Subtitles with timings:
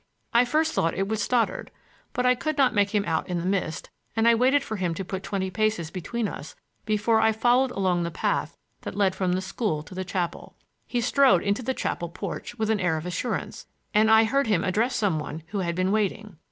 [0.33, 1.69] I first thought it was Stoddard,
[2.13, 4.95] but I could not make him out in the mist and I waited for him
[4.95, 6.55] to put twenty paces between us
[6.87, 10.55] before I followed along the path that led from the school to the chapel.
[10.87, 14.63] He strode into the chapel porch with an air of assurance, and I heard him
[14.63, 16.37] address some one who had been waiting.